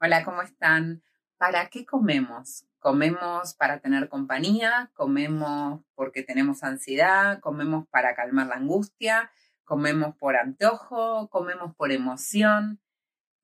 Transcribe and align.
Hola, 0.00 0.24
¿cómo 0.24 0.42
están? 0.42 1.02
¿Para 1.38 1.70
qué 1.70 1.84
comemos? 1.84 2.64
Comemos 2.78 3.54
para 3.54 3.80
tener 3.80 4.08
compañía, 4.08 4.92
comemos 4.94 5.82
porque 5.96 6.22
tenemos 6.22 6.62
ansiedad, 6.62 7.40
comemos 7.40 7.88
para 7.88 8.14
calmar 8.14 8.46
la 8.46 8.54
angustia, 8.54 9.32
comemos 9.64 10.14
por 10.14 10.36
antojo, 10.36 11.28
comemos 11.30 11.74
por 11.74 11.90
emoción. 11.90 12.80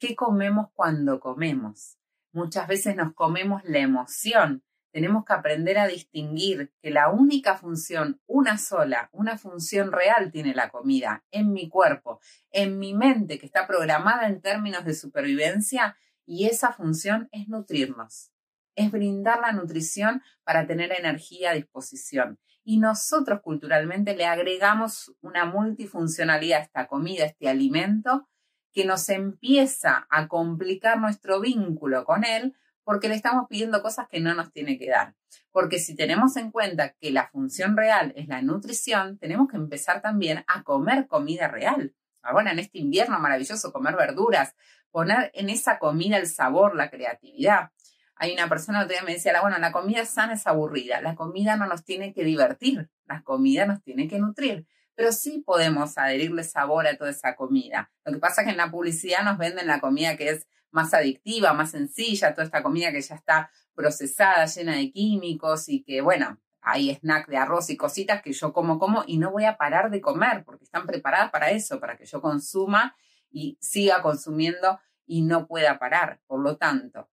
¿Qué 0.00 0.16
comemos 0.16 0.70
cuando 0.74 1.20
comemos? 1.20 1.98
Muchas 2.32 2.66
veces 2.66 2.96
nos 2.96 3.14
comemos 3.14 3.62
la 3.64 3.78
emoción. 3.78 4.64
Tenemos 4.90 5.24
que 5.24 5.34
aprender 5.34 5.78
a 5.78 5.86
distinguir 5.86 6.72
que 6.82 6.90
la 6.90 7.10
única 7.10 7.56
función, 7.58 8.20
una 8.26 8.58
sola, 8.58 9.08
una 9.12 9.38
función 9.38 9.92
real 9.92 10.32
tiene 10.32 10.52
la 10.52 10.68
comida 10.68 11.22
en 11.30 11.52
mi 11.52 11.68
cuerpo, 11.68 12.18
en 12.50 12.80
mi 12.80 12.92
mente 12.92 13.38
que 13.38 13.46
está 13.46 13.68
programada 13.68 14.26
en 14.26 14.40
términos 14.40 14.84
de 14.84 14.94
supervivencia 14.94 15.96
y 16.30 16.46
esa 16.46 16.72
función 16.72 17.28
es 17.32 17.48
nutrirnos, 17.48 18.30
es 18.76 18.92
brindar 18.92 19.40
la 19.40 19.50
nutrición 19.50 20.22
para 20.44 20.64
tener 20.64 20.92
energía 20.92 21.50
a 21.50 21.54
disposición. 21.54 22.38
Y 22.62 22.78
nosotros 22.78 23.40
culturalmente 23.42 24.14
le 24.14 24.26
agregamos 24.26 25.12
una 25.22 25.44
multifuncionalidad 25.44 26.60
a 26.60 26.62
esta 26.62 26.86
comida, 26.86 27.24
a 27.24 27.26
este 27.26 27.48
alimento, 27.48 28.28
que 28.72 28.84
nos 28.84 29.08
empieza 29.08 30.06
a 30.08 30.28
complicar 30.28 31.00
nuestro 31.00 31.40
vínculo 31.40 32.04
con 32.04 32.24
él 32.24 32.54
porque 32.84 33.08
le 33.08 33.16
estamos 33.16 33.46
pidiendo 33.48 33.82
cosas 33.82 34.06
que 34.08 34.20
no 34.20 34.32
nos 34.32 34.52
tiene 34.52 34.78
que 34.78 34.88
dar. 34.88 35.16
Porque 35.50 35.80
si 35.80 35.96
tenemos 35.96 36.36
en 36.36 36.52
cuenta 36.52 36.94
que 37.00 37.10
la 37.10 37.26
función 37.26 37.76
real 37.76 38.12
es 38.14 38.28
la 38.28 38.40
nutrición, 38.40 39.18
tenemos 39.18 39.48
que 39.48 39.56
empezar 39.56 40.00
también 40.00 40.44
a 40.46 40.62
comer 40.62 41.08
comida 41.08 41.48
real. 41.48 41.92
Ahora 42.22 42.52
en 42.52 42.60
este 42.60 42.78
invierno 42.78 43.18
maravilloso, 43.18 43.72
comer 43.72 43.96
verduras, 43.96 44.54
poner 44.90 45.30
en 45.34 45.50
esa 45.50 45.78
comida 45.78 46.16
el 46.16 46.26
sabor, 46.26 46.74
la 46.74 46.90
creatividad. 46.90 47.70
Hay 48.16 48.32
una 48.34 48.48
persona 48.48 48.86
que 48.86 49.02
me 49.02 49.14
decía, 49.14 49.40
bueno, 49.40 49.58
la 49.58 49.72
comida 49.72 50.04
sana 50.04 50.34
es 50.34 50.46
aburrida, 50.46 51.00
la 51.00 51.14
comida 51.14 51.56
no 51.56 51.66
nos 51.66 51.84
tiene 51.84 52.12
que 52.12 52.24
divertir, 52.24 52.90
la 53.06 53.22
comida 53.22 53.64
nos 53.64 53.82
tiene 53.82 54.08
que 54.08 54.18
nutrir, 54.18 54.66
pero 54.94 55.12
sí 55.12 55.42
podemos 55.44 55.96
adherirle 55.96 56.44
sabor 56.44 56.86
a 56.86 56.96
toda 56.96 57.10
esa 57.10 57.34
comida. 57.34 57.90
Lo 58.04 58.12
que 58.12 58.18
pasa 58.18 58.42
es 58.42 58.46
que 58.46 58.50
en 58.50 58.58
la 58.58 58.70
publicidad 58.70 59.24
nos 59.24 59.38
venden 59.38 59.66
la 59.66 59.80
comida 59.80 60.16
que 60.16 60.28
es 60.28 60.46
más 60.70 60.92
adictiva, 60.92 61.52
más 61.54 61.70
sencilla, 61.70 62.34
toda 62.34 62.44
esta 62.44 62.62
comida 62.62 62.92
que 62.92 63.00
ya 63.00 63.14
está 63.14 63.50
procesada, 63.74 64.44
llena 64.44 64.76
de 64.76 64.92
químicos 64.92 65.68
y 65.68 65.82
que, 65.82 66.00
bueno, 66.00 66.38
hay 66.60 66.90
snack 66.90 67.28
de 67.28 67.38
arroz 67.38 67.70
y 67.70 67.76
cositas 67.76 68.22
que 68.22 68.32
yo 68.32 68.52
como, 68.52 68.78
como 68.78 69.02
y 69.06 69.18
no 69.18 69.30
voy 69.30 69.44
a 69.44 69.56
parar 69.56 69.90
de 69.90 70.00
comer 70.00 70.44
porque 70.44 70.64
están 70.64 70.86
preparadas 70.86 71.30
para 71.30 71.50
eso, 71.50 71.80
para 71.80 71.96
que 71.96 72.04
yo 72.04 72.20
consuma 72.20 72.94
y 73.30 73.58
siga 73.60 74.02
consumiendo 74.02 74.80
y 75.06 75.22
no 75.22 75.46
pueda 75.46 75.78
parar. 75.78 76.20
Por 76.26 76.40
lo 76.40 76.56
tanto, 76.56 77.08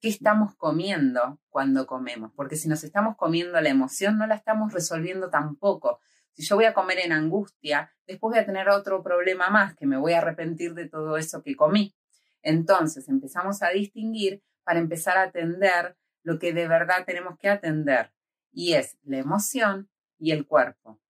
¿qué 0.00 0.08
estamos 0.08 0.54
comiendo 0.56 1.40
cuando 1.48 1.86
comemos? 1.86 2.32
Porque 2.34 2.56
si 2.56 2.68
nos 2.68 2.84
estamos 2.84 3.16
comiendo 3.16 3.60
la 3.60 3.68
emoción, 3.68 4.18
no 4.18 4.26
la 4.26 4.34
estamos 4.34 4.72
resolviendo 4.72 5.30
tampoco. 5.30 6.00
Si 6.32 6.44
yo 6.44 6.56
voy 6.56 6.66
a 6.66 6.74
comer 6.74 6.98
en 6.98 7.12
angustia, 7.12 7.92
después 8.06 8.32
voy 8.32 8.38
a 8.38 8.46
tener 8.46 8.68
otro 8.68 9.02
problema 9.02 9.48
más, 9.48 9.74
que 9.74 9.86
me 9.86 9.96
voy 9.96 10.12
a 10.12 10.18
arrepentir 10.18 10.74
de 10.74 10.88
todo 10.88 11.16
eso 11.16 11.42
que 11.42 11.56
comí. 11.56 11.94
Entonces 12.42 13.08
empezamos 13.08 13.62
a 13.62 13.70
distinguir 13.70 14.42
para 14.62 14.78
empezar 14.78 15.16
a 15.16 15.22
atender 15.22 15.96
lo 16.22 16.38
que 16.38 16.52
de 16.52 16.66
verdad 16.66 17.04
tenemos 17.06 17.38
que 17.38 17.48
atender, 17.48 18.12
y 18.52 18.72
es 18.72 18.98
la 19.04 19.18
emoción 19.18 19.88
y 20.18 20.32
el 20.32 20.46
cuerpo. 20.46 21.00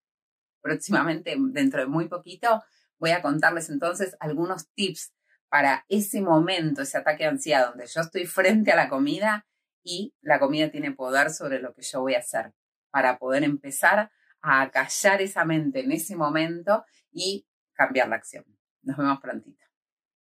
Próximamente, 0.60 1.34
dentro 1.38 1.80
de 1.80 1.86
muy 1.86 2.08
poquito, 2.08 2.62
voy 2.98 3.10
a 3.10 3.22
contarles 3.22 3.68
entonces 3.70 4.16
algunos 4.20 4.68
tips 4.74 5.12
para 5.48 5.84
ese 5.88 6.20
momento, 6.20 6.82
ese 6.82 6.98
ataque 6.98 7.24
de 7.24 7.30
ansiedad, 7.30 7.68
donde 7.68 7.86
yo 7.86 8.00
estoy 8.00 8.26
frente 8.26 8.72
a 8.72 8.76
la 8.76 8.88
comida 8.88 9.46
y 9.82 10.14
la 10.20 10.38
comida 10.38 10.70
tiene 10.70 10.92
poder 10.92 11.30
sobre 11.30 11.60
lo 11.60 11.72
que 11.72 11.82
yo 11.82 12.00
voy 12.00 12.14
a 12.14 12.18
hacer, 12.18 12.52
para 12.90 13.18
poder 13.18 13.44
empezar 13.44 14.10
a 14.42 14.70
callar 14.70 15.22
esa 15.22 15.44
mente 15.44 15.80
en 15.80 15.92
ese 15.92 16.16
momento 16.16 16.84
y 17.12 17.46
cambiar 17.74 18.08
la 18.08 18.16
acción. 18.16 18.44
Nos 18.82 18.96
vemos 18.96 19.20
prontito. 19.20 19.65